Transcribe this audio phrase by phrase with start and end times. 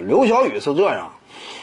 [0.00, 1.12] 刘晓宇是这样，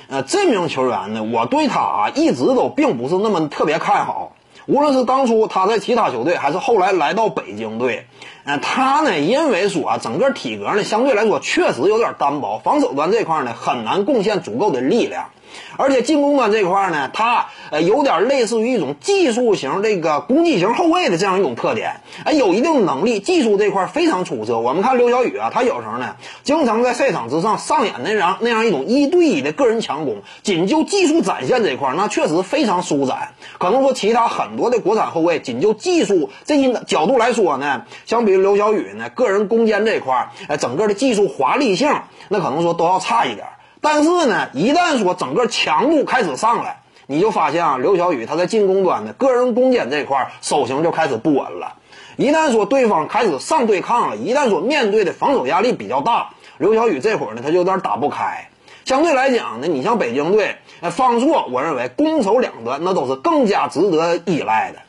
[0.09, 4.33] 呃，这名球员呢，我对他啊一直都并不是那么特别看好。
[4.67, 8.07] 无论是当初他在其他球队，还是后来来到北京队，
[8.45, 15.29] 呃，他呢，因为说啊，整个体格呢相对来说确实有点单薄，防守端这块呢很难贡献足够的力量。
[15.75, 24.59] 而且进攻端这块呢，他呃有点类似于一种技术型这个攻击型后卫的这样一种特点，哎，有一定能力，技术这块非常出色。
[24.59, 33.33] 我们看刘晓宇啊，他有时候呢，经常在赛场之上上演那样那样一种一对一的个人强攻，仅就技术展现这块，那确实非常舒展。
[33.57, 34.75] 可能说其他很多的。
[34.85, 41.89] 国产后卫，仅就技术这一角度来说呢，相比于刘晓宇呢，个人攻坚这块，哎，整个的技术华丽性，
[42.29, 43.47] 那可能说都要差一点。
[43.85, 51.75] 但是呢，一旦说整个强度开始上来，你就发现啊，刘晓宇他在进攻端的个人攻坚这块手型就开始不稳了。
[52.17, 58.49] 一旦说对方开始上对抗了，一旦说面对的防守压力比较大，刘晓宇这会儿呢他就有点打不开。
[58.85, 64.79] 相对来讲呢，你像北京队，方硕，我认为攻守两端那都是更加值得依赖的。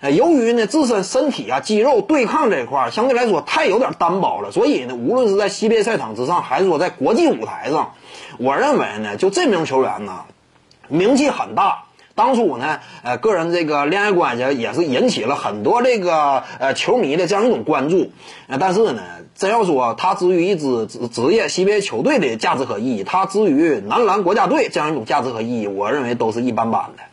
[0.00, 7.92] 呃，由于呢自身身体啊肌肉对抗这一块相对来说太有点单薄了，所以呢，无论是在西边赛场之上，还是说在国际舞台上。
[8.38, 10.24] 我认为呢，就这名球员呢，
[10.88, 11.84] 名气很大。
[12.14, 18.10] 当初呢，呃，个人这个恋爱关系也是引起了很多这个呃球迷的这样一种关注。
[18.48, 19.02] 呃，但是呢，
[19.36, 27.04] 真要说他之于一支职职业 CBA 球队的价值和意义，他之于男篮国家队这样一种价值和意义，我认为都是一般般的。